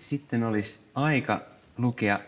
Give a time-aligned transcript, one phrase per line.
[0.00, 1.40] sitten olisi aika
[1.78, 2.20] lukea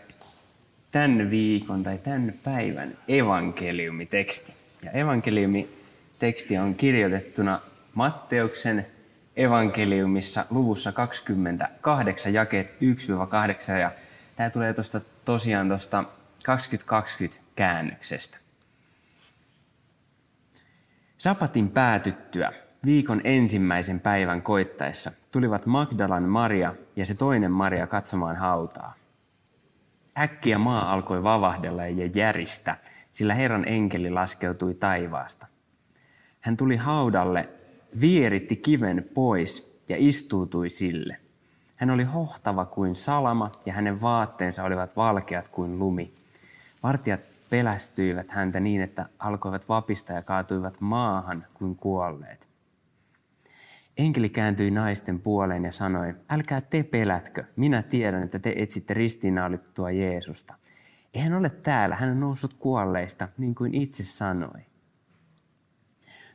[0.91, 4.53] tämän viikon tai tämän päivän evankeliumiteksti.
[4.83, 7.61] Ja evankeliumiteksti on kirjoitettuna
[7.93, 8.87] Matteuksen
[9.35, 13.71] evankeliumissa luvussa 28, jakeet 1-8.
[13.79, 13.91] Ja
[14.35, 16.03] tämä tulee tuosta tosiaan tuosta
[16.45, 18.37] 2020 käännöksestä.
[21.17, 22.51] Sapatin päätyttyä
[22.85, 28.93] viikon ensimmäisen päivän koittaessa tulivat Magdalan Maria ja se toinen Maria katsomaan hautaa.
[30.17, 32.77] Äkkiä maa alkoi vavahdella ja järistä,
[33.11, 35.47] sillä Herran enkeli laskeutui taivaasta.
[36.41, 37.49] Hän tuli haudalle,
[38.01, 41.17] vieritti kiven pois ja istuutui sille.
[41.75, 46.13] Hän oli hohtava kuin salama ja hänen vaatteensa olivat valkeat kuin lumi.
[46.83, 52.50] Vartijat pelästyivät häntä niin, että alkoivat vapista ja kaatuivat maahan kuin kuolleet.
[53.97, 59.91] Enkeli kääntyi naisten puoleen ja sanoi, älkää te pelätkö, minä tiedän, että te etsitte ristiinnaulittua
[59.91, 60.55] Jeesusta.
[61.13, 64.61] Ei hän ole täällä, hän on noussut kuolleista, niin kuin itse sanoi.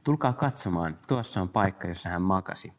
[0.04, 2.72] Tulkaa katsomaan, tuossa on paikka, jossa hän makasi.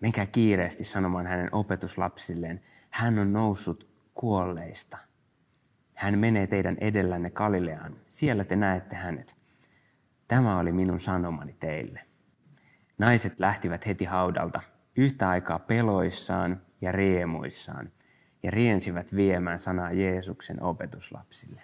[0.00, 4.98] Menkää kiireesti sanomaan hänen opetuslapsilleen, hän on noussut kuolleista.
[5.94, 9.36] Hän menee teidän edellänne Galileaan, siellä te näette hänet.
[10.28, 12.00] Tämä oli minun sanomani teille.
[12.98, 14.60] Naiset lähtivät heti haudalta,
[14.96, 17.92] yhtä aikaa peloissaan ja riemuissaan,
[18.42, 21.62] ja riensivät viemään sanaa Jeesuksen opetuslapsille.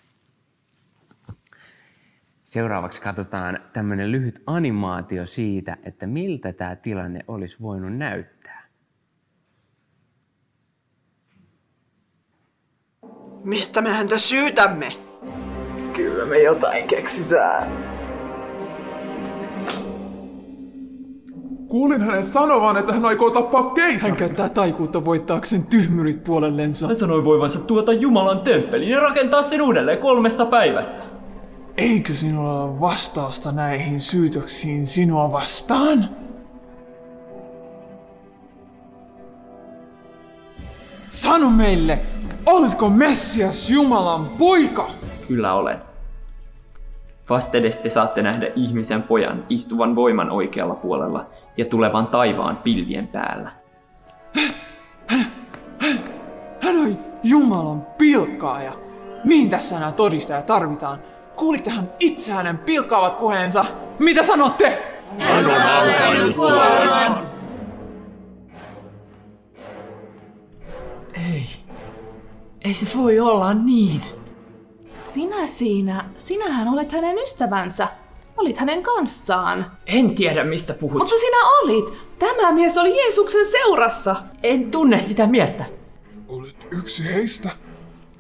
[2.45, 8.69] Seuraavaksi katsotaan tämmöinen lyhyt animaatio siitä, että miltä tämä tilanne olisi voinut näyttää.
[13.45, 14.93] Mistä me häntä syytämme?
[15.97, 17.94] Kyllä me jotain keksitään.
[21.75, 24.01] Kuulin hänen sanovan, että hän aikoo tappaa keisarin.
[24.01, 26.87] Hän käyttää taikuutta voittaakseen tyhmyrit puolellensa.
[26.87, 31.03] Hän sanoi voivansa tuota Jumalan temppelin ja rakentaa sen uudelleen kolmessa päivässä.
[31.77, 36.09] Eikö sinulla ole vastausta näihin syytöksiin sinua vastaan?
[41.11, 41.99] Sano meille,
[42.47, 44.91] oletko Messias Jumalan poika?
[45.29, 45.79] Kyllä olen.
[47.31, 53.51] Vastedes te saatte nähdä ihmisen pojan istuvan voiman oikealla puolella ja tulevan taivaan pilvien päällä.
[55.07, 55.27] Hän,
[55.79, 55.99] hän,
[56.61, 58.73] hän on Jumalan pilkkaaja.
[59.25, 60.99] Mihin tässä nämä todistaja tarvitaan?
[61.37, 63.65] Kuulittehan itse hänen pilkkaavat puheensa?
[63.99, 64.83] Mitä sanotte?
[65.19, 67.19] Hän on ansainnut kuoleman.
[71.15, 71.47] Ei.
[72.61, 74.03] Ei se voi olla niin.
[75.15, 77.89] Sinä siinä, sinähän olet hänen ystävänsä.
[78.37, 79.67] Olit hänen kanssaan.
[79.87, 80.99] En tiedä mistä puhut.
[80.99, 81.95] Mutta sinä olit.
[82.19, 84.17] Tämä mies oli Jeesuksen seurassa.
[84.43, 85.65] En tunne sitä miestä.
[86.29, 87.51] Olet yksi heistä.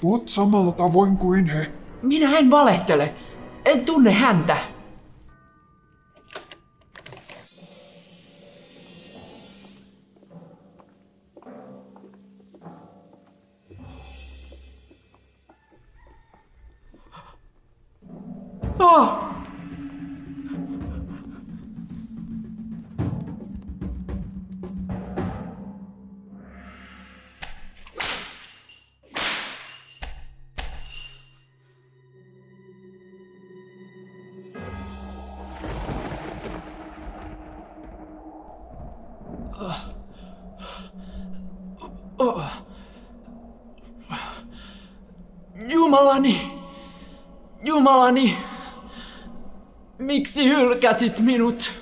[0.01, 1.73] Puhut samalla tavoin kuin he.
[2.03, 3.15] Minä en valehtele.
[3.65, 4.57] En tunne häntä.
[18.79, 19.24] Oh!
[46.15, 46.41] Jumalani!
[47.63, 48.37] Jumalani!
[49.99, 51.73] Miksi hylkäsit minut?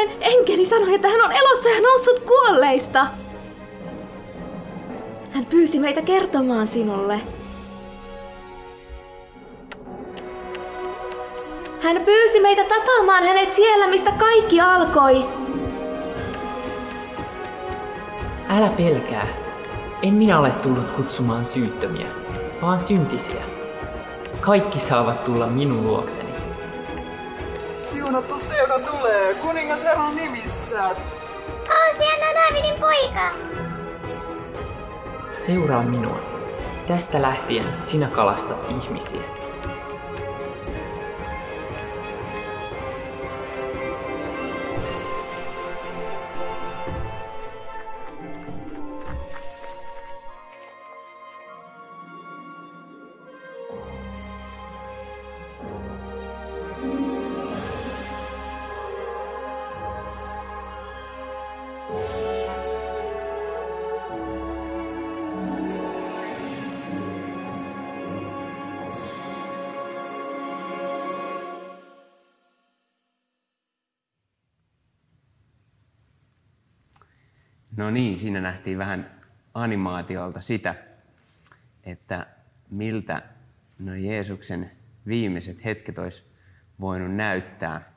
[0.00, 3.06] En, enkeli sanoi, että hän on elossa ja noussut kuolleista.
[5.30, 7.20] Hän pyysi meitä kertomaan sinulle.
[11.80, 15.24] Hän pyysi meitä tapaamaan hänet siellä, mistä kaikki alkoi.
[18.48, 19.26] Älä pelkää.
[20.02, 22.06] En minä ole tullut kutsumaan syyttömiä,
[22.62, 23.42] vaan syntisiä.
[24.40, 26.29] Kaikki saavat tulla minun luokseni.
[28.20, 30.82] Siunattu se, joka tulee, kuningas Herran nimissä.
[31.68, 33.32] Hoosianna Daavidin poika.
[35.46, 36.20] Seuraa minua.
[36.88, 39.22] Tästä lähtien sinä kalastat ihmisiä.
[77.90, 79.10] No niin, siinä nähtiin vähän
[79.54, 80.74] animaatiolta sitä,
[81.84, 82.26] että
[82.70, 83.22] miltä
[83.78, 84.70] no Jeesuksen
[85.06, 86.24] viimeiset hetket olisi
[86.80, 87.92] voinut näyttää.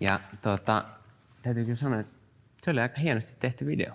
[0.00, 0.84] Ja tota,
[1.42, 2.12] täytyy kyllä sanoa, että
[2.62, 3.94] se oli aika hienosti tehty video.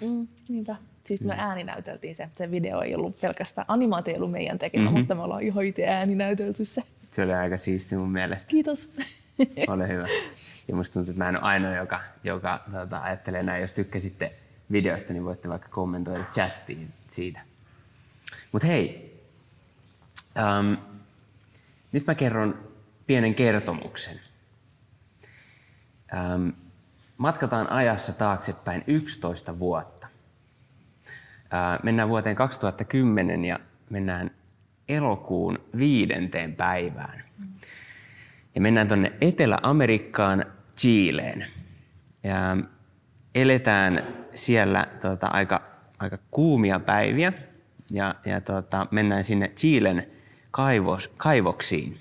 [0.00, 0.76] Mm, niinpä.
[1.04, 2.28] Siis me ääni näyteltiin se.
[2.38, 4.98] Se video ei ollut pelkästään animaatio ei ollut meidän tekemä, mm-hmm.
[4.98, 6.82] mutta me ollaan ihan itse ääni näytelty se.
[7.10, 8.50] Se oli aika siisti mun mielestä.
[8.50, 8.92] Kiitos.
[9.68, 10.06] Ole hyvä.
[10.72, 13.62] Ja musta tuntuu, että mä en ole ainoa, joka, joka tota, ajattelee näin.
[13.62, 14.32] Jos tykkäsitte
[14.72, 17.40] videosta, niin voitte vaikka kommentoida chattiin siitä.
[18.52, 19.12] Mutta hei,
[20.58, 20.76] um,
[21.92, 22.70] nyt mä kerron
[23.06, 24.20] pienen kertomuksen.
[26.34, 26.52] Um,
[27.16, 30.06] matkataan ajassa taaksepäin 11 vuotta.
[31.06, 33.58] Uh, mennään vuoteen 2010 ja
[33.90, 34.30] mennään
[34.88, 37.24] elokuun viidenteen päivään.
[38.54, 40.44] Ja mennään tuonne Etelä-Amerikkaan,
[40.76, 41.46] Chileen.
[42.24, 42.56] Ja
[43.34, 45.62] eletään siellä tota, aika,
[45.98, 47.32] aika kuumia päiviä
[47.90, 50.06] ja, ja tota, mennään sinne Chilen
[50.50, 52.00] kaivos, kaivoksiin.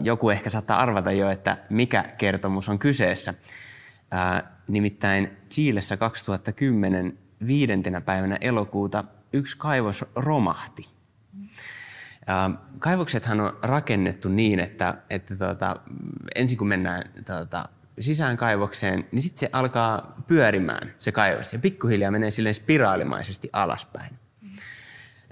[0.00, 3.34] Joku ehkä saattaa arvata jo, että mikä kertomus on kyseessä.
[4.68, 10.93] Nimittäin Chiilessä 2010 viidentenä päivänä elokuuta yksi kaivos romahti.
[12.78, 15.76] Kaivoksethan on rakennettu niin, että, että tuota,
[16.34, 17.68] ensin kun mennään tuota,
[17.98, 24.18] sisään kaivokseen, niin sitten se alkaa pyörimään, se kaivos, ja pikkuhiljaa menee silleen spiraalimaisesti alaspäin.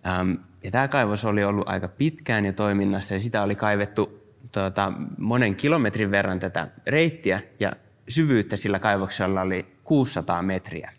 [0.07, 0.33] Ähm,
[0.65, 4.23] ja tämä kaivos oli ollut aika pitkään jo toiminnassa, ja sitä oli kaivettu
[4.53, 7.73] tuota, monen kilometrin verran tätä reittiä, ja
[8.09, 10.93] syvyyttä sillä kaivoksella oli 600 metriä.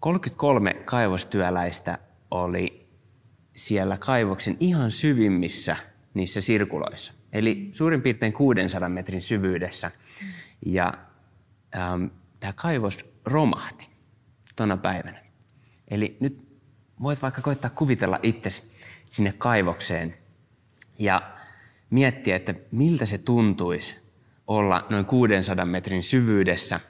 [0.00, 1.98] 33 kaivostyöläistä
[2.30, 2.79] oli
[3.54, 5.76] siellä kaivoksen ihan syvimmissä
[6.14, 7.12] niissä sirkuloissa.
[7.32, 9.90] Eli suurin piirtein 600 metrin syvyydessä.
[10.66, 10.92] Ja
[11.76, 12.04] ähm,
[12.40, 13.88] tämä kaivos romahti
[14.56, 15.22] tuona päivänä.
[15.88, 16.50] Eli nyt
[17.02, 18.70] voit vaikka koittaa kuvitella itsesi
[19.06, 20.14] sinne kaivokseen
[20.98, 21.32] ja
[21.90, 23.96] miettiä, että miltä se tuntuisi
[24.46, 26.80] olla noin 600 metrin syvyydessä.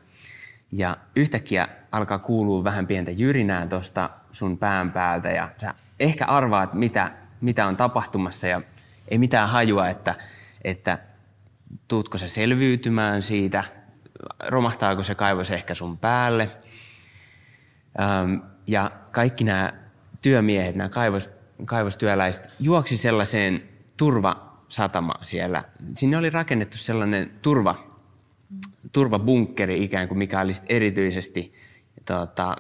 [0.73, 6.75] Ja yhtäkkiä alkaa kuulua vähän pientä jyrinää tuosta sun pään päältä ja sä ehkä arvaat,
[6.75, 8.63] mitä, mitä on tapahtumassa ja
[9.09, 10.15] ei mitään hajua, että,
[10.65, 10.99] että
[11.89, 13.65] tuutko se selviytymään siitä,
[14.49, 16.51] romahtaako se kaivos ehkä sun päälle.
[18.67, 19.73] Ja kaikki nämä
[20.23, 21.31] työmiehet, nämä kaivos,
[21.65, 23.63] kaivostyöläiset juoksi sellaiseen
[23.97, 25.65] turvasatamaan siellä.
[25.95, 27.87] Sinne oli rakennettu sellainen turva,
[28.93, 31.53] turvabunkkeri ikään kuin, mikä oli erityisesti,
[32.05, 32.57] tota,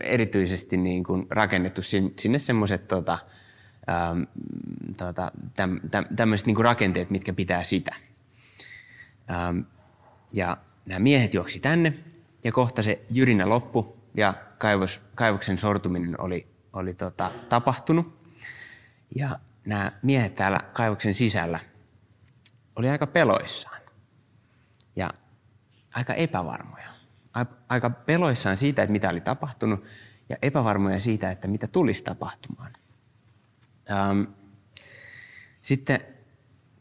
[0.00, 1.82] erityisesti niin kuin rakennettu
[2.16, 3.18] sinne semmoiset tota,
[4.96, 7.94] tota, täm, täm, tämmöiset niin rakenteet, mitkä pitää sitä.
[10.34, 10.56] Ja
[10.86, 11.98] nämä miehet juoksi tänne
[12.44, 18.18] ja kohta se jyrinä loppu ja kaivos, kaivoksen sortuminen oli, oli tota, tapahtunut.
[19.16, 21.60] Ja nämä miehet täällä kaivoksen sisällä
[22.76, 23.80] oli aika peloissaan
[24.96, 25.10] ja
[25.94, 26.97] aika epävarmoja.
[27.68, 29.84] Aika peloissaan siitä, että mitä oli tapahtunut
[30.28, 32.72] ja epävarmoja siitä, että mitä tulisi tapahtumaan.
[33.90, 34.22] Ähm,
[35.62, 36.00] sitten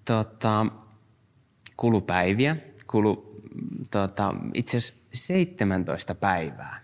[0.05, 0.65] tota,
[1.77, 3.41] kulupäiviä, kulu
[3.91, 6.81] tota, itse asiassa 17 päivää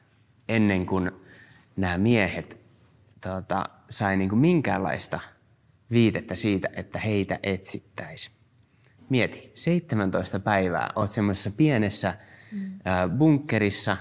[0.48, 1.12] ennen kuin
[1.76, 2.58] nämä miehet
[3.22, 5.20] tota, sai niin kuin minkäänlaista
[5.92, 8.32] viitettä siitä, että heitä etsittäisi.
[9.10, 12.18] mieti, 17 päivää oot semmoisessa pienessä
[12.54, 13.18] mm.
[13.18, 13.98] bunkkerissa,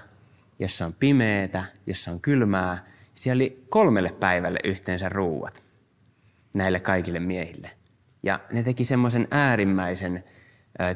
[0.58, 2.84] jossa on pimeätä, jossa on kylmää.
[3.14, 5.62] Siellä oli kolmelle päivälle yhteensä ruuat
[6.54, 7.70] näille kaikille miehille.
[8.22, 10.24] Ja ne teki semmoisen äärimmäisen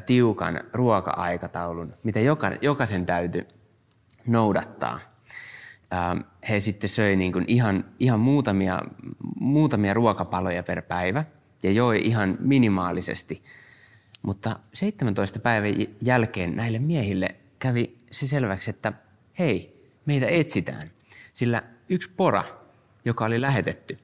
[0.05, 3.47] tiukan ruoka-aikataulun, mitä joka, jokaisen täytyy
[4.27, 4.99] noudattaa.
[6.49, 8.81] He sitten söi niin kuin ihan, ihan muutamia,
[9.39, 11.25] muutamia ruokapaloja per päivä
[11.63, 13.43] ja joi ihan minimaalisesti.
[14.21, 18.93] Mutta 17 päivän jälkeen näille miehille kävi se selväksi, että
[19.39, 20.91] hei, meitä etsitään.
[21.33, 22.43] Sillä yksi pora,
[23.05, 23.99] joka oli lähetetty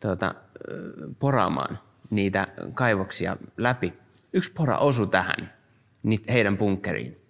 [0.00, 0.34] tuota,
[1.18, 1.78] poraamaan
[2.10, 3.92] niitä kaivoksia läpi,
[4.32, 5.52] yksi pora osui tähän
[6.28, 7.20] heidän bunkkeriin.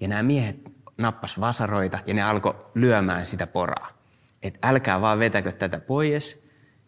[0.00, 0.56] Ja nämä miehet
[0.98, 3.98] nappas vasaroita ja ne alkoi lyömään sitä poraa.
[4.42, 6.42] Että älkää vaan vetäkö tätä pois,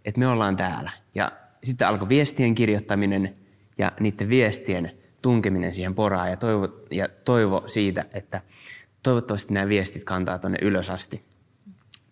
[0.05, 0.91] että me ollaan täällä.
[1.15, 1.33] Ja
[1.65, 3.35] sitten alkoi viestien kirjoittaminen
[3.79, 8.41] ja niiden viestien tunkeminen siihen poraan ja toivo, ja toivo siitä, että
[9.03, 11.25] toivottavasti nämä viestit kantaa tuonne ylös asti.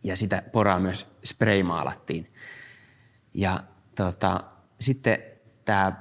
[0.05, 2.33] Ja sitä poraa myös spraymaalattiin.
[3.35, 3.65] Ja
[3.95, 4.45] tota,
[4.81, 5.19] sitten
[5.65, 5.93] tämä,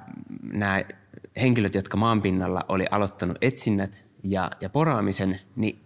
[0.54, 0.84] nämä
[1.42, 5.82] henkilöt, jotka maanpinnalla oli aloittanut etsinnät ja, ja poraamisen, niin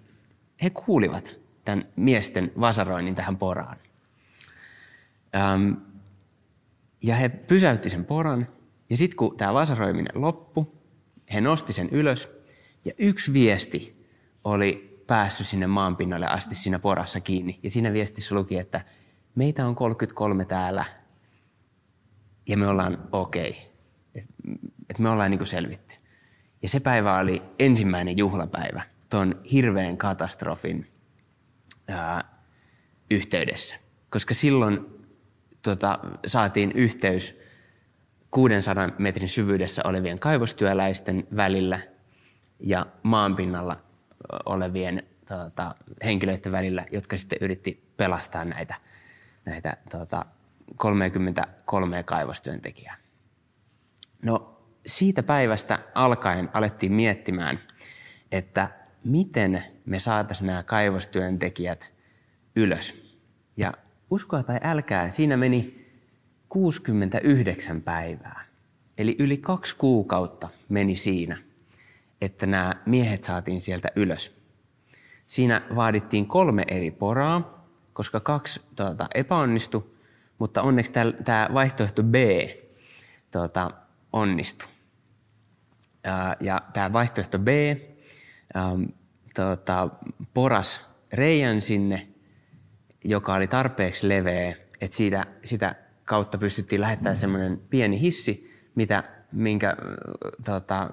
[0.64, 3.78] he kuulivat tämän miesten vasaroinnin tähän poraan.
[5.36, 5.76] Öm,
[7.04, 8.48] ja he pysäytti sen poran,
[8.90, 10.66] ja sitten kun tämä vasaroiminen loppui,
[11.34, 12.30] he nosti sen ylös,
[12.86, 14.08] ja yksi viesti
[14.44, 17.60] oli päässyt sinne maanpinnalle asti siinä porassa kiinni.
[17.64, 18.82] Ja siinä viestissä luki, että
[19.36, 20.86] meitä on 33 täällä,
[22.48, 23.50] ja me ollaan okei.
[23.50, 23.62] Okay.
[24.16, 24.34] Että
[24.90, 25.96] et me ollaan niinku selvitty.
[26.62, 30.92] Ja se päivä oli ensimmäinen juhlapäivä tuon hirveän katastrofin
[31.88, 32.24] ää,
[33.12, 33.76] yhteydessä.
[34.10, 34.86] Koska silloin
[35.62, 37.40] tota, saatiin yhteys
[38.34, 41.80] 600 metrin syvyydessä olevien kaivostyöläisten välillä
[42.60, 43.78] ja maanpinnalla
[44.46, 48.76] olevien tota, henkilöiden välillä, jotka sitten yritti pelastaa näitä,
[49.46, 50.26] näitä tota,
[50.78, 52.98] 33 kaivostyöntekijää.
[54.22, 57.60] No siitä päivästä alkaen alettiin miettimään,
[58.32, 58.70] että
[59.06, 61.94] miten me saataisiin nämä kaivostyöntekijät
[62.56, 63.16] ylös.
[63.58, 63.74] Ja
[64.10, 65.83] uskoa tai älkää, siinä meni
[66.54, 68.46] 69 päivää.
[68.98, 71.38] Eli yli kaksi kuukautta meni siinä,
[72.22, 74.36] että nämä miehet saatiin sieltä ylös.
[75.28, 79.84] Siinä vaadittiin kolme eri poraa, koska kaksi tuota, epäonnistui,
[80.40, 80.92] mutta onneksi
[81.26, 82.16] tämä vaihtoehto B
[83.32, 83.72] tuota,
[84.12, 84.70] onnistui.
[86.40, 87.48] Ja tämä vaihtoehto B
[88.58, 88.84] ähm,
[89.36, 89.90] tuota,
[90.34, 90.82] poras
[91.14, 92.08] reijän sinne,
[93.04, 99.78] joka oli tarpeeksi leveä, että siitä, sitä kautta pystyttiin lähettämään semmoinen pieni hissi, mitä, minkä,
[100.46, 100.90] tuota,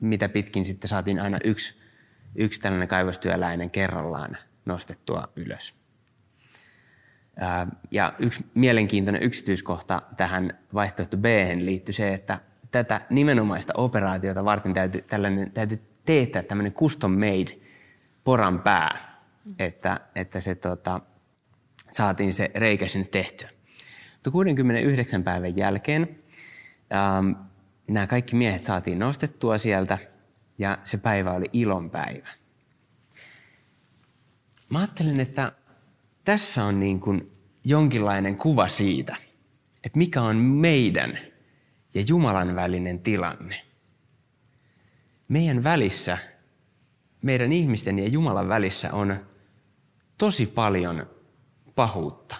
[0.00, 1.78] mitä pitkin sitten saatiin aina yksi,
[2.34, 5.74] yksi tällainen kaivostyöläinen kerrallaan nostettua ylös.
[7.90, 11.24] Ja yksi mielenkiintoinen yksityiskohta tähän vaihtoehto B
[11.58, 12.40] liittyy se, että
[12.70, 17.58] tätä nimenomaista operaatiota varten täytyy, tällainen, täytyy teettää tämmöinen custom made
[18.24, 19.20] poran pää,
[19.58, 21.00] että, että se tota,
[21.92, 23.50] saatiin se reikä sinne tehtyä.
[24.32, 26.18] 69 päivän jälkeen
[26.94, 27.30] ähm,
[27.88, 29.98] nämä kaikki miehet saatiin nostettua sieltä
[30.58, 32.28] ja se päivä oli ilon päivä.
[34.70, 35.52] Mä ajattelen, että
[36.24, 37.32] tässä on niin kuin
[37.64, 39.16] jonkinlainen kuva siitä,
[39.84, 41.18] että mikä on meidän
[41.94, 43.64] ja Jumalan välinen tilanne.
[45.28, 46.18] Meidän välissä,
[47.22, 49.26] meidän ihmisten ja Jumalan välissä on
[50.18, 51.06] tosi paljon
[51.74, 52.36] pahuutta.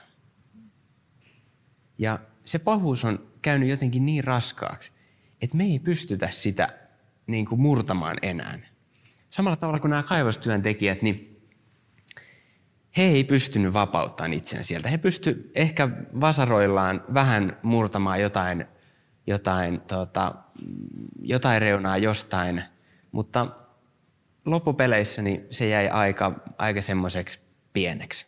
[1.98, 4.92] Ja se pahuus on käynyt jotenkin niin raskaaksi,
[5.42, 6.68] että me ei pystytä sitä
[7.26, 8.58] niin kuin murtamaan enää.
[9.30, 11.38] Samalla tavalla kuin nämä kaivostyöntekijät, niin
[12.96, 14.88] he ei pystynyt vapauttamaan itseään sieltä.
[14.88, 15.88] He pysty ehkä
[16.20, 18.64] vasaroillaan vähän murtamaan jotain,
[19.26, 20.34] jotain, tota,
[21.22, 22.62] jotain reunaa jostain,
[23.12, 23.46] mutta
[24.44, 27.40] loppupeleissä niin se jäi aika, aika semmoiseksi
[27.72, 28.26] pieneksi.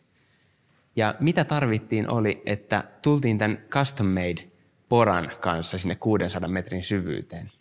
[0.95, 4.51] Ja mitä tarvittiin oli, että tultiin tämän custom made
[4.89, 7.51] poran kanssa sinne 600 metrin syvyyteen.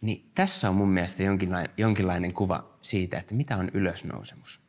[0.00, 4.60] Niin tässä on mun mielestä jonkinlainen, jonkinlainen kuva siitä, että mitä on ylösnousemus.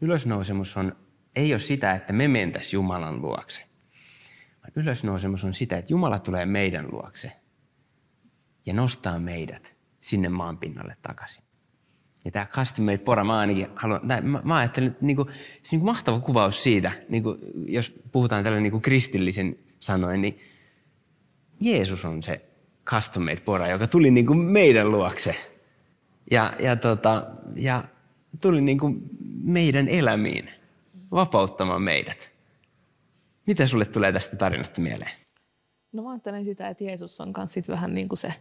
[0.00, 0.96] Ylösnousemus on,
[1.36, 3.64] ei ole sitä, että me mentäisiin Jumalan luokse.
[4.62, 7.32] Vaan ylösnousemus on sitä, että Jumala tulee meidän luokse
[8.66, 11.47] ja nostaa meidät sinne maanpinnalle takaisin.
[12.28, 15.26] Ja tämä custom made pora, mä ainakin haluan, tai mä, mä ajattelen, että niinku,
[15.62, 20.38] se niinku mahtava kuvaus siitä, niinku, jos puhutaan tällä niinku kristillisen sanoin, niin
[21.60, 22.40] Jeesus on se
[22.84, 25.34] custom made pora, joka tuli niin kuin meidän luokse.
[26.30, 27.84] Ja, ja, tota, ja
[28.42, 29.02] tuli niin kuin
[29.42, 30.50] meidän elämiin,
[31.10, 32.32] vapauttamaan meidät.
[33.46, 35.12] Mitä sulle tulee tästä tarinasta mieleen?
[35.92, 38.34] No mä ajattelen sitä, että Jeesus on myös vähän niin kuin se,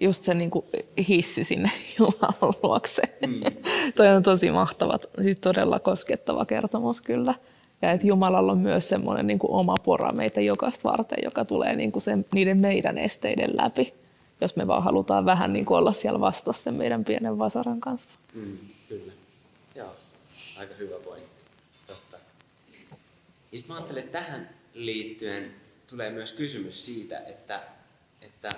[0.00, 0.66] just se niin kuin
[1.08, 3.02] hissi sinne Jumalan luokse.
[3.26, 3.40] Mm.
[3.96, 7.34] Toi on tosi mahtava, siis todella koskettava kertomus kyllä.
[7.82, 11.76] Ja että Jumalalla on myös semmoinen niin kuin oma pora meitä jokaista varten, joka tulee
[11.76, 13.94] niin kuin sen, niiden meidän esteiden läpi,
[14.40, 18.18] jos me vaan halutaan vähän niin kuin olla siellä vastassa sen meidän pienen vasaran kanssa.
[18.34, 19.12] Mm, kyllä.
[19.74, 19.96] Joo,
[20.58, 21.30] aika hyvä pointti.
[21.86, 22.16] Totta.
[23.52, 25.50] Ja sitten mä ajattelen, että tähän liittyen
[25.86, 27.60] tulee myös kysymys siitä, että,
[28.22, 28.50] että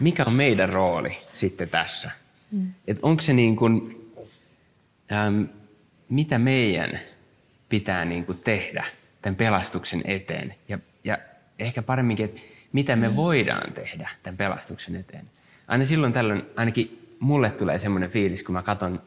[0.00, 2.10] mikä on meidän rooli sitten tässä?
[2.50, 2.72] Mm.
[2.86, 4.04] Että onko se niin kuin,
[5.12, 5.48] äm,
[6.08, 7.00] mitä meidän
[7.68, 8.84] pitää niin kuin tehdä
[9.22, 10.54] tämän pelastuksen eteen?
[10.68, 11.18] Ja, ja
[11.58, 12.40] ehkä paremminkin, että
[12.72, 15.24] mitä me voidaan tehdä tämän pelastuksen eteen.
[15.68, 19.02] Aina silloin tällöin, ainakin mulle tulee semmoinen fiilis, kun mä katson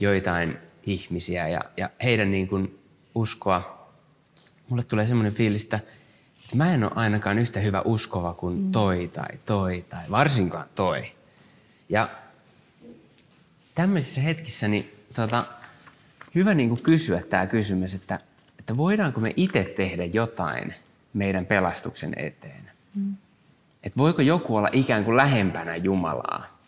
[0.00, 2.78] joitain ihmisiä ja, ja heidän niin kuin
[3.14, 3.88] uskoa,
[4.68, 5.80] mulle tulee semmoinen fiilis, että
[6.54, 8.72] mä en ole ainakaan yhtä hyvä uskova kuin mm.
[8.72, 11.12] toi tai toi tai varsinkaan toi.
[11.88, 12.08] Ja
[13.74, 15.44] tämmöisissä hetkissä niin tota,
[16.34, 18.20] hyvä niin kuin kysyä tämä kysymys, että,
[18.58, 20.74] että voidaanko me itse tehdä jotain
[21.14, 22.70] meidän pelastuksen eteen.
[22.94, 23.16] Mm.
[23.82, 26.58] Että voiko joku olla ikään kuin lähempänä Jumalaa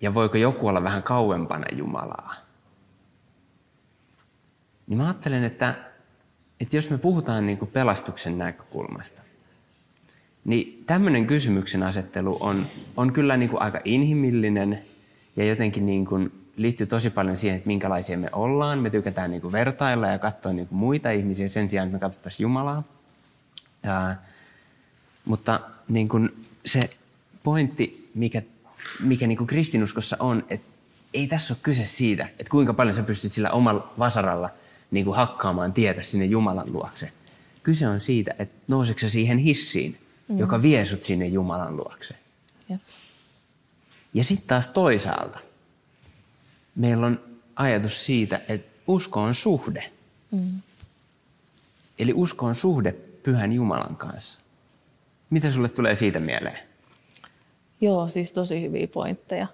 [0.00, 2.34] ja voiko joku olla vähän kauempana Jumalaa.
[4.86, 5.74] Niin mä ajattelen, että
[6.60, 9.22] että jos me puhutaan niin kuin pelastuksen näkökulmasta,
[10.44, 14.82] niin tämmöinen kysymyksen asettelu on, on kyllä niin kuin aika inhimillinen
[15.36, 18.78] ja jotenkin niin kuin liittyy tosi paljon siihen, että minkälaisia me ollaan.
[18.78, 22.00] Me tykätään niin kuin vertailla ja katsoa niin kuin muita ihmisiä sen sijaan, että me
[22.00, 22.82] katsottaisiin Jumalaa.
[23.82, 24.14] Ja,
[25.24, 26.36] mutta niin kuin
[26.66, 26.80] se
[27.42, 28.42] pointti, mikä,
[29.00, 30.68] mikä niin kuin kristinuskossa on, että
[31.14, 34.50] ei tässä ole kyse siitä, että kuinka paljon sä pystyt sillä omalla vasaralla–
[34.90, 37.12] niin kuin hakkaamaan tietä sinne Jumalan luokse.
[37.62, 39.98] Kyse on siitä, että nouseeko siihen hissiin,
[40.28, 40.38] mm.
[40.38, 42.14] joka vie sut sinne Jumalan luokse.
[42.68, 42.80] Jep.
[44.14, 45.38] Ja sitten taas toisaalta
[46.74, 47.20] meillä on
[47.56, 49.90] ajatus siitä, että usko on suhde.
[50.30, 50.60] Mm.
[51.98, 54.38] Eli usko on suhde pyhän Jumalan kanssa.
[55.30, 56.58] Mitä sulle tulee siitä mieleen?
[57.80, 59.46] Joo, siis tosi hyviä pointteja.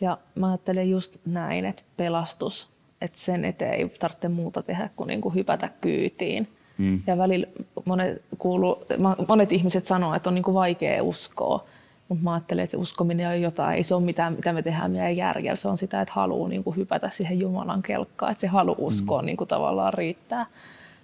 [0.00, 2.68] Ja mä ajattelen just näin, että pelastus
[3.04, 6.48] että sen eteen ei tarvitse muuta tehdä kuin, niin kuin hypätä kyytiin.
[6.78, 7.02] Mm.
[7.06, 7.46] Ja välillä
[7.84, 8.86] monet, kuuluu,
[9.28, 11.64] monet ihmiset sanoo, että on niin kuin vaikea uskoa.
[12.08, 15.16] Mutta mä ajattelen, että uskominen on jotain, ei se ole mitään, mitä me tehdään meidän
[15.16, 15.56] järjellä.
[15.56, 19.22] Se on sitä, että haluaa niin kuin hypätä siihen Jumalan kelkkaan, että se halu uskoa
[19.22, 19.26] mm.
[19.26, 20.46] niin kuin tavallaan riittää.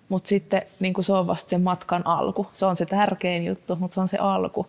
[0.09, 2.47] Mutta sitten niin kuin se on vasta sen matkan alku.
[2.53, 4.67] Se on se tärkein juttu, mutta se on se alku.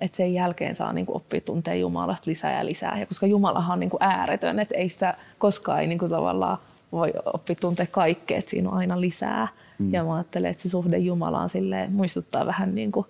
[0.00, 2.98] Että sen jälkeen saa niin oppia tuntea Jumalasta lisää ja lisää.
[2.98, 6.58] Ja koska Jumalahan on niin kuin ääretön, että ei sitä koskaan ei niin kuin tavallaan
[6.92, 9.48] voi oppia tuntea kaikkea, että siinä on aina lisää.
[9.78, 9.92] Mm.
[9.92, 13.06] Ja mä ajattelen, että se suhde Jumalaan silleen muistuttaa vähän niin kuin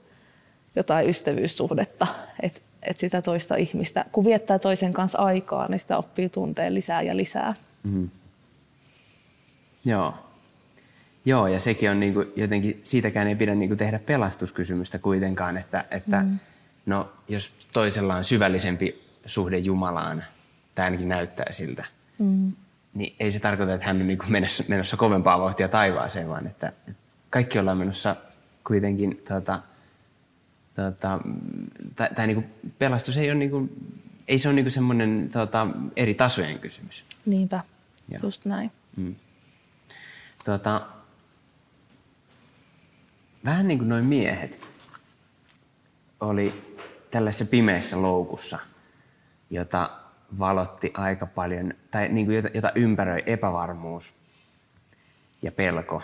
[0.76, 2.06] jotain ystävyyssuhdetta,
[2.42, 7.02] että, että sitä toista ihmistä, kun viettää toisen kanssa aikaa, niin sitä oppii tuntea lisää
[7.02, 7.54] ja lisää.
[7.82, 8.10] Mm.
[9.84, 10.14] Joo.
[11.24, 15.56] Joo, ja sekin on niin kuin, jotenkin, siitäkään ei pidä niin kuin tehdä pelastuskysymystä kuitenkaan,
[15.56, 16.38] että, että mm.
[16.86, 20.24] no, jos toisella on syvällisempi suhde Jumalaan,
[20.74, 21.84] tämä ainakin näyttää siltä,
[22.18, 22.52] mm
[22.94, 26.46] niin ei se tarkoita, että hän on niin kuin menossa, menossa kovempaa vauhtia taivaaseen, vaan
[26.46, 26.72] että
[27.30, 28.16] kaikki ollaan menossa
[28.64, 29.58] kuitenkin, tota,
[30.74, 31.20] tota,
[31.96, 33.70] tai, tai niin kuin pelastus ei ole, niin kuin,
[34.28, 37.04] ei se ole niin kuin semmoinen tota, eri tasojen kysymys.
[37.26, 37.60] Niinpä,
[38.08, 38.20] Joo.
[38.22, 38.72] just näin.
[38.96, 39.14] Mm.
[40.44, 40.86] Tota,
[43.44, 44.68] vähän niin kuin noin miehet
[46.20, 46.76] oli
[47.10, 48.58] tällaisessa pimeässä loukussa,
[49.50, 50.01] jota
[50.38, 54.14] valotti aika paljon, tai niin kuin jota, jota ympäröi epävarmuus
[55.42, 56.02] ja pelko,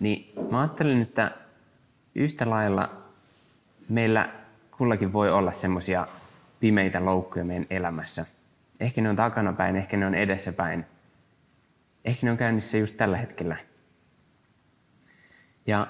[0.00, 1.30] niin mä ajattelin, että
[2.14, 2.90] yhtä lailla
[3.88, 4.30] meillä
[4.78, 6.06] kullakin voi olla semmoisia
[6.60, 8.26] pimeitä loukkuja meidän elämässä.
[8.80, 10.84] Ehkä ne on takanapäin, ehkä ne on edessäpäin.
[12.04, 13.56] Ehkä ne on käynnissä just tällä hetkellä.
[15.66, 15.86] Ja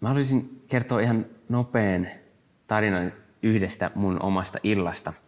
[0.00, 2.08] mä haluaisin kertoa ihan nopean
[2.66, 5.12] tarinan yhdestä mun omasta illasta–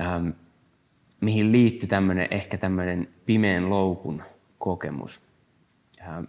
[0.00, 0.28] ähm,
[1.20, 4.22] mihin liittyi tämmönen, ehkä tämmöinen pimeän loukun
[4.58, 5.20] kokemus.
[6.00, 6.24] Ähm,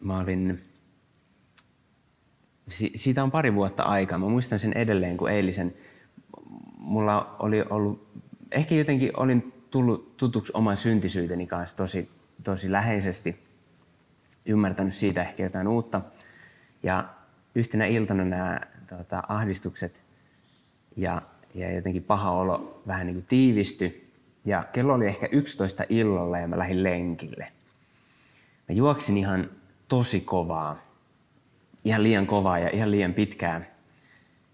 [0.00, 0.64] mä olin,
[2.68, 4.18] si- siitä on pari vuotta aikaa.
[4.18, 5.74] Mä muistan sen edelleen kuin eilisen.
[6.78, 8.08] Mulla oli ollut,
[8.50, 12.10] ehkä jotenkin olin tullut tutuksi oman syntisyyteni kanssa tosi,
[12.44, 13.46] tosi läheisesti.
[14.46, 16.00] Ymmärtänyt siitä ehkä jotain uutta.
[16.82, 17.08] Ja
[17.54, 20.00] yhtenä iltana nämä tota, ahdistukset
[20.96, 21.22] ja,
[21.56, 24.12] ja jotenkin paha olo vähän niin kuin tiivistyi.
[24.44, 27.48] Ja kello oli ehkä 11 illalla ja mä lähdin lenkille.
[28.68, 29.50] Mä juoksin ihan
[29.88, 30.78] tosi kovaa.
[31.84, 33.66] Ihan liian kovaa ja ihan liian pitkään.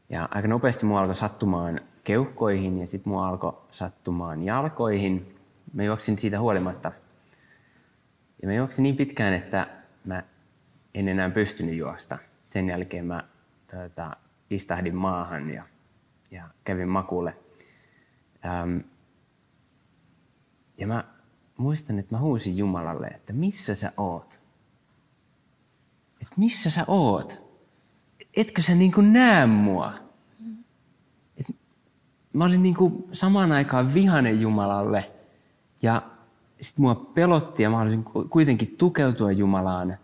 [0.08, 5.36] Ja aika nopeasti mua alkoi sattumaan keuhkoihin ja sitten mua alkoi sattumaan jalkoihin.
[5.72, 6.92] Mä juoksin siitä huolimatta.
[8.42, 9.66] Ja mä juoksin niin pitkään, että
[10.04, 10.22] mä
[10.94, 12.18] en enää pystynyt juosta.
[12.50, 13.24] Sen jälkeen mä
[13.70, 14.16] tota,
[14.50, 15.64] istahdin maahan ja,
[16.32, 17.36] ja kävin makuulle.
[18.44, 18.78] Ähm,
[20.78, 21.04] ja mä
[21.56, 24.40] muistan, että mä huusin Jumalalle, että missä sä oot?
[26.20, 27.42] Että missä sä oot?
[28.36, 29.94] Etkö sä niin kuin näe mua?
[31.36, 31.56] Et
[32.32, 35.10] mä olin niin kuin samaan aikaan vihanen Jumalalle
[35.82, 36.02] ja
[36.60, 39.96] sitten mua pelotti ja mä halusin kuitenkin tukeutua Jumalaan.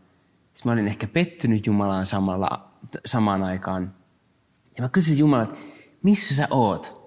[0.54, 2.70] Sitten mä olin ehkä pettynyt Jumalaan samalla,
[3.06, 3.94] samaan aikaan.
[4.76, 5.54] Ja mä kysyin Jumalalta,
[6.02, 6.98] missä sä oot?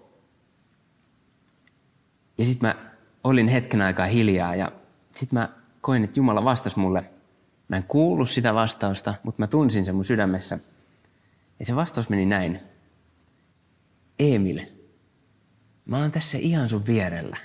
[2.37, 2.91] Ja sitten mä
[3.23, 4.71] olin hetken aikaa hiljaa ja
[5.15, 5.49] sitten mä
[5.81, 7.03] koin, että Jumala vastasi mulle.
[7.67, 10.59] Mä en kuullut sitä vastausta, mutta mä tunsin sen mun sydämessä.
[11.59, 12.59] Ja se vastaus meni näin.
[14.19, 14.65] Emil,
[15.85, 17.37] mä oon tässä ihan sun vierellä.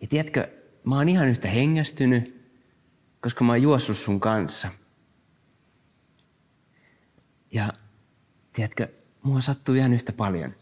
[0.00, 0.48] Ja tiedätkö,
[0.84, 2.50] mä oon ihan yhtä hengästynyt,
[3.20, 4.68] koska mä oon juossut sun kanssa.
[7.52, 7.72] Ja
[8.52, 8.88] tiedätkö,
[9.26, 10.54] mua sattuu ihan yhtä paljon.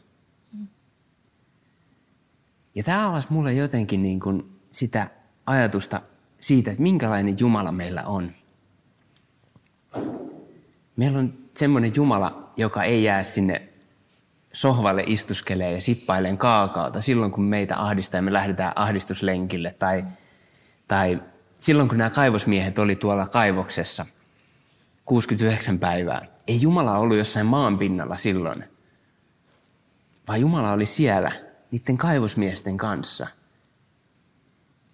[2.75, 5.11] Ja tämä avasi mulle jotenkin niin kuin sitä
[5.47, 6.01] ajatusta
[6.41, 8.33] siitä, että minkälainen Jumala meillä on.
[10.97, 13.69] Meillä on semmoinen Jumala, joka ei jää sinne
[14.53, 19.75] sohvalle istuskelee ja sippailen kaakaota silloin, kun meitä ahdistaa ja me lähdetään ahdistuslenkille.
[19.79, 20.05] Tai,
[20.89, 21.23] tai
[21.61, 24.07] silloin, kun nämä kaivosmiehet oli tuolla kaivoksessa
[25.05, 26.27] 69 päivää.
[26.47, 28.65] Ei Jumala ollut jossain maan pinnalla silloin,
[30.29, 31.33] vaan Jumala oli siellä
[31.71, 33.27] niiden kaivosmiesten kanssa.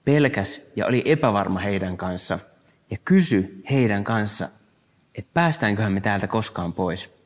[0.04, 2.38] Pelkäs ja oli epävarma heidän kanssa
[2.90, 4.48] ja kysy heidän kanssa,
[5.14, 7.20] että päästäänköhän me täältä koskaan pois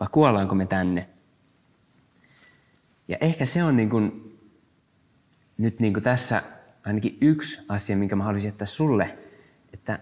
[0.00, 1.08] vai kuollaanko me tänne.
[3.08, 4.38] Ja ehkä se on niin kuin,
[5.58, 6.42] nyt niin kuin tässä
[6.84, 9.18] ainakin yksi asia, minkä mä haluaisin jättää sulle,
[9.72, 9.98] että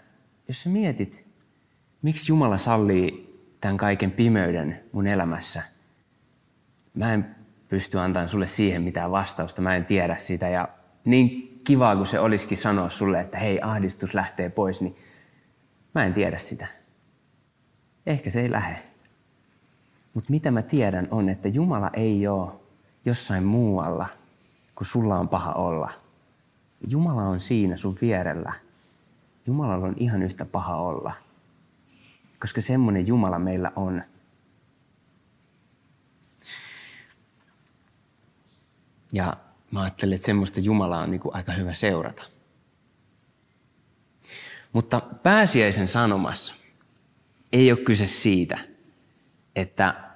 [0.48, 1.26] jos sä mietit,
[2.02, 5.62] miksi Jumala sallii tämän kaiken pimeyden mun elämässä,
[6.94, 7.36] mä en
[7.68, 10.48] pysty antamaan sulle siihen mitään vastausta, mä en tiedä sitä.
[10.48, 10.68] Ja
[11.04, 14.96] niin kivaa kuin se olisikin sanoa sulle, että hei, ahdistus lähtee pois, niin
[15.94, 16.66] mä en tiedä sitä.
[18.06, 18.82] Ehkä se ei lähde.
[20.14, 22.52] Mutta mitä mä tiedän on, että Jumala ei ole
[23.04, 24.06] jossain muualla,
[24.74, 25.90] kun sulla on paha olla.
[26.88, 28.52] Jumala on siinä sun vierellä.
[29.46, 31.12] Jumalalla on ihan yhtä paha olla.
[32.40, 34.02] Koska semmoinen Jumala meillä on.
[39.12, 39.36] Ja
[39.70, 42.22] mä ajattelen, että semmoista Jumalaa on niin kuin aika hyvä seurata.
[44.72, 46.54] Mutta pääsiäisen sanomassa
[47.52, 48.58] ei ole kyse siitä,
[49.56, 50.10] että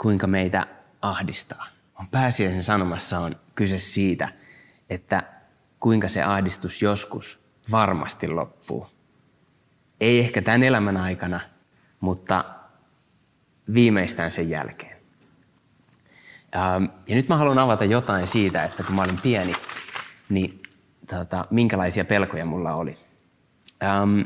[0.00, 0.66] kuinka meitä
[1.02, 1.66] ahdistaa.
[1.98, 4.28] On pääsiäisen sanomassa on kyse siitä,
[4.90, 5.22] että
[5.80, 8.86] kuinka se ahdistus joskus varmasti loppuu.
[10.00, 11.40] Ei ehkä tämän elämän aikana,
[12.00, 12.44] mutta
[13.74, 14.96] viimeistään sen jälkeen.
[16.56, 19.52] Ähm, ja nyt mä haluan avata jotain siitä, että kun mä olin pieni,
[20.28, 20.62] niin
[21.06, 22.98] tota, minkälaisia pelkoja mulla oli.
[23.82, 24.20] Ähm,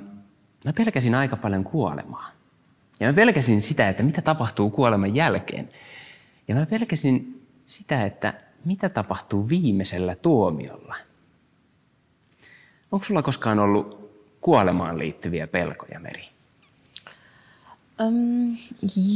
[0.64, 2.30] mä pelkäsin aika paljon kuolemaa.
[3.00, 5.68] Ja mä pelkäsin sitä, että mitä tapahtuu kuoleman jälkeen.
[6.48, 8.34] Ja mä pelkäsin sitä, että
[8.64, 10.96] mitä tapahtuu viimeisellä tuomiolla.
[12.92, 14.03] Onko sulla koskaan ollut
[14.44, 16.28] kuolemaan liittyviä pelkoja, Meri?
[18.00, 18.56] Um,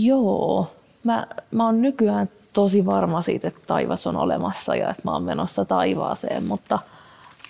[0.01, 0.75] joo.
[1.05, 5.23] Mä, mä oon nykyään tosi varma siitä, että taivas on olemassa ja että mä oon
[5.23, 6.79] menossa taivaaseen, mutta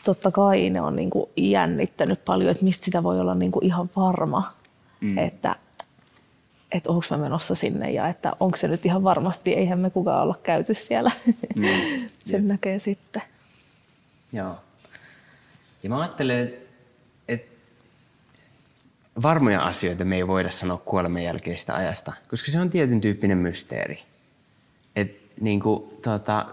[0.05, 3.65] totta kai ne on niin kuin jännittänyt paljon, että mistä sitä voi olla niin kuin
[3.65, 4.53] ihan varma,
[5.01, 5.19] mm.
[5.19, 5.57] että
[6.73, 10.23] että onko mä menossa sinne ja että onko se nyt ihan varmasti, eihän me kukaan
[10.23, 11.11] olla käyty siellä.
[11.55, 11.65] Mm.
[12.27, 12.45] Sen Jep.
[12.45, 13.23] näkee sitten.
[14.33, 14.55] Joo.
[15.83, 16.68] Ja mä ajattelen,
[19.23, 24.03] varmoja asioita me ei voida sanoa kuoleman jälkeistä ajasta, koska se on tietyn tyyppinen mysteeri.
[24.97, 26.47] Et niin kuin, tota,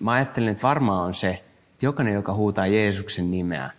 [0.00, 1.30] mä ajattelen, että varmaa on se,
[1.72, 3.70] että jokainen, joka huutaa Jeesuksen nimeä,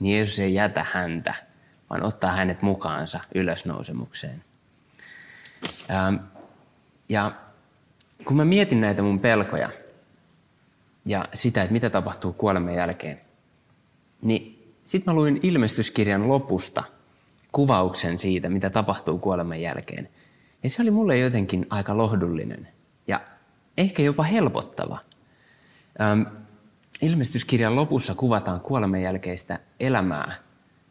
[0.00, 1.34] niin Jeesus ei jätä häntä,
[1.90, 4.44] vaan ottaa hänet mukaansa ylösnousemukseen.
[5.90, 6.16] Ähm,
[7.08, 7.32] ja
[8.24, 9.70] kun mä mietin näitä mun pelkoja
[11.04, 13.20] ja sitä, että mitä tapahtuu kuoleman jälkeen,
[14.22, 16.84] niin sitten mä luin ilmestyskirjan lopusta
[17.56, 20.08] kuvauksen siitä, mitä tapahtuu kuoleman jälkeen.
[20.62, 22.68] Ja se oli mulle jotenkin aika lohdullinen
[23.06, 23.20] ja
[23.78, 24.98] ehkä jopa helpottava.
[26.00, 26.22] Ähm,
[27.02, 30.36] ilmestyskirjan lopussa kuvataan kuoleman jälkeistä elämää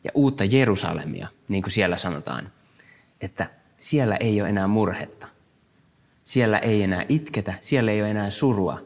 [0.04, 2.52] ja uutta Jerusalemia, niin kuin siellä sanotaan,
[3.22, 3.50] että
[3.80, 5.28] siellä ei ole enää murhetta.
[6.24, 8.82] Siellä ei enää itketä, siellä ei ole enää surua.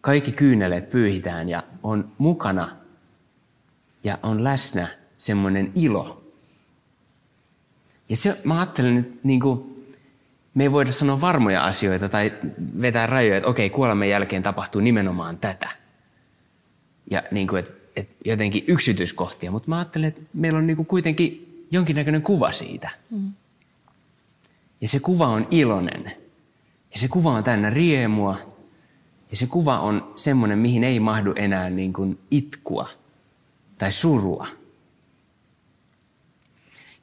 [0.00, 2.76] Kaikki kyyneleet pyyhitään ja on mukana
[4.04, 6.27] ja on läsnä semmoinen ilo.
[8.08, 9.84] Ja se, mä ajattelen, että niin kuin,
[10.54, 12.32] me ei voida sanoa varmoja asioita tai
[12.80, 15.68] vetää rajoja, että okei, kuoleman jälkeen tapahtuu nimenomaan tätä.
[17.10, 20.86] Ja niin kuin, että, että jotenkin yksityiskohtia, mutta mä ajattelen, että meillä on niin kuin
[20.86, 22.90] kuitenkin jonkinnäköinen kuva siitä.
[23.10, 23.32] Mm.
[24.80, 26.04] Ja se kuva on iloinen.
[26.92, 28.38] Ja se kuva on täynnä riemua.
[29.30, 32.88] Ja se kuva on semmoinen, mihin ei mahdu enää niin kuin itkua
[33.78, 34.48] tai surua.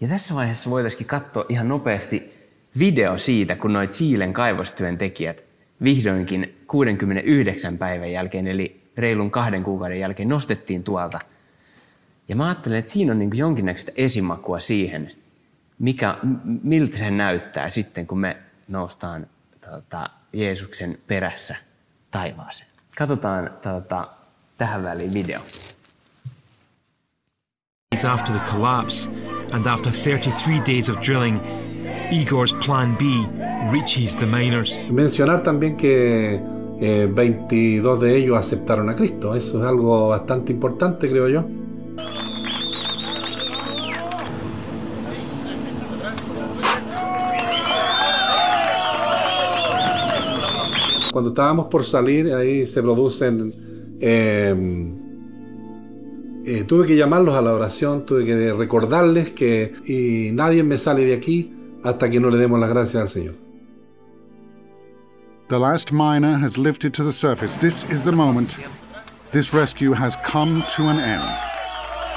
[0.02, 2.34] Ja tässä vaiheessa voitaisiin katsoa ihan nopeasti
[2.80, 5.44] video siitä, kun noit Chilen kaivostyöntekijät
[5.84, 11.20] vihdoinkin 69 päivän jälkeen, eli reilun kahden kuukauden jälkeen, nostettiin tuolta.
[12.28, 15.12] Ja mä ajattelen, että siinä on niin jonkinnäköistä esimakua siihen,
[15.80, 16.18] mikä,
[16.64, 19.28] miltä se näyttää sitten, kun me noustaan
[19.70, 21.56] tota, Jeesuksen perässä
[22.12, 22.70] taivaaseen.
[22.98, 24.08] Katsotaan tota,
[24.58, 25.42] tähän väliin video.
[28.12, 29.10] After the collapse
[29.52, 31.40] and after 33 days of drilling,
[32.12, 33.26] Igor's plan B
[33.72, 34.80] reaches the miners.
[34.90, 36.40] Mencionar también que
[36.82, 39.36] eh, 22 de ellos aceptaron a Cristo.
[39.36, 41.44] Eso es algo bastante importante, creo yo.
[51.12, 53.98] Cuando estábamos por salir, ahí se producen...
[54.02, 55.04] Eh,
[56.46, 61.04] eh, tuve que llamarlos a la oración, tuve que recordarles que y nadie me sale
[61.04, 61.54] de aquí
[61.84, 63.36] hasta que no le demos las gracias al Señor.
[65.48, 67.58] The last miner has lifted to the surface.
[67.58, 68.58] This is the moment.
[69.32, 71.24] This rescue has come to an end.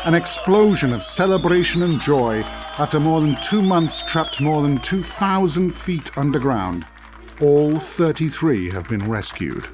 [0.05, 2.43] An explosion of celebration and joy
[2.79, 6.87] after more than two months trapped more than 2,000 feet underground.
[7.41, 9.67] All 33 have been rescued.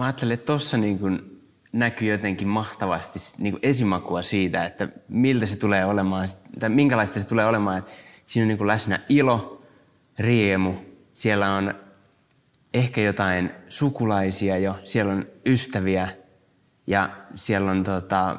[0.00, 1.40] Mä ajattelen, että tuossa niin
[1.72, 7.26] näkyy jotenkin mahtavasti niin kuin esimakua siitä, että miltä se tulee olemaan, tai minkälaista se
[7.26, 7.78] tulee olemaan.
[7.78, 7.90] Että
[8.26, 9.62] siinä on niin kuin läsnä ilo,
[10.18, 10.74] riemu,
[11.14, 11.74] siellä on
[12.74, 16.08] ehkä jotain sukulaisia jo, siellä on ystäviä
[16.86, 18.36] ja siellä on tota,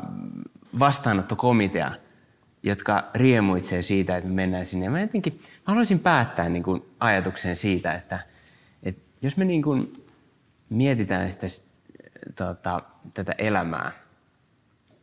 [0.80, 1.92] vastaanottokomitea,
[2.64, 4.90] jotka riemuitsee siitä, että me mennään sinne.
[4.90, 8.20] Mä jotenkin mä haluaisin päättää niin kuin ajatuksen siitä, että,
[8.84, 10.01] että jos me niin kuin
[10.72, 11.48] mietitään sitä
[12.36, 12.82] tota,
[13.14, 13.92] tätä elämää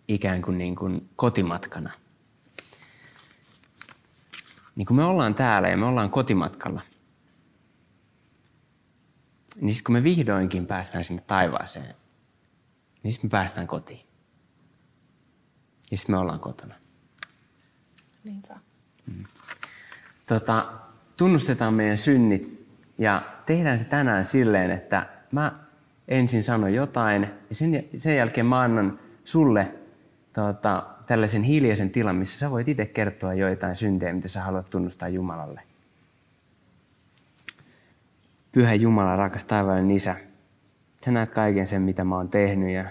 [0.09, 1.93] ikään kuin, niin kuin kotimatkana.
[4.77, 6.81] Niin kun me ollaan täällä ja me ollaan kotimatkalla,
[9.61, 11.95] niin sitten kun me vihdoinkin päästään sinne taivaaseen,
[13.03, 14.07] niin sitten me päästään kotiin.
[15.91, 16.75] Ja sitten me ollaan kotona.
[18.25, 18.57] Niinpä.
[19.07, 19.25] Mm.
[20.27, 20.73] Tota,
[21.17, 25.53] tunnustetaan meidän synnit ja tehdään se tänään silleen, että mä
[26.09, 29.73] ensin sano jotain ja sen, sen jälkeen mä annan sulle
[30.33, 35.09] tota, tällaisen hiljaisen tilan, missä sä voit itse kertoa joitain syntejä, mitä sä haluat tunnustaa
[35.09, 35.63] Jumalalle.
[38.53, 40.17] Pyhä Jumala, rakas taivaallinen Isä,
[41.05, 42.85] sä näet kaiken sen, mitä mä oon tehnyt ja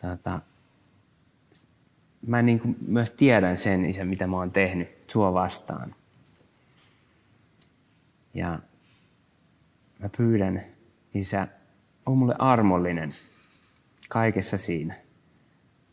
[0.00, 0.40] tota,
[2.26, 5.94] mä niin kuin myös tiedän sen, Isä, mitä mä oon tehnyt sua vastaan.
[8.34, 8.58] Ja
[9.98, 10.62] mä pyydän,
[11.14, 11.48] Isä,
[12.06, 13.14] on mulle armollinen
[14.08, 14.94] kaikessa siinä.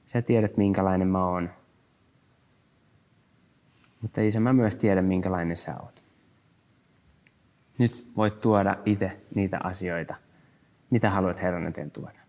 [0.05, 1.49] Sä tiedät, minkälainen mä oon.
[4.01, 6.03] Mutta isä, mä myös tiedän, minkälainen sä oot.
[7.79, 10.15] Nyt voit tuoda itse niitä asioita,
[10.89, 12.26] mitä haluat Herran eteen tuoda.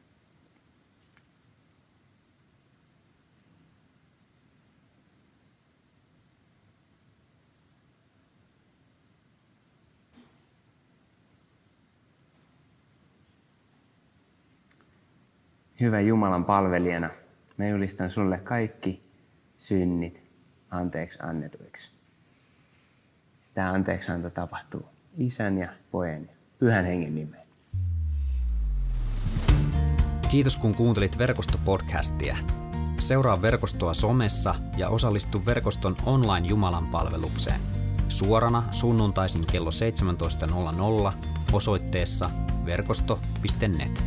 [15.80, 17.10] Hyvä Jumalan palvelijana,
[17.56, 19.02] mä julistan sulle kaikki
[19.58, 20.22] synnit
[20.70, 21.90] anteeksi annetuiksi.
[23.54, 24.86] Tämä anteeksianto tapahtuu
[25.18, 27.48] isän ja pojan ja pyhän hengen nimeen.
[30.30, 32.36] Kiitos kun kuuntelit verkostopodcastia.
[32.98, 37.60] Seuraa verkostoa somessa ja osallistu verkoston online Jumalan palvelukseen.
[38.08, 39.70] Suorana sunnuntaisin kello
[41.10, 41.16] 17.00
[41.52, 42.30] osoitteessa
[42.64, 44.04] verkosto.net.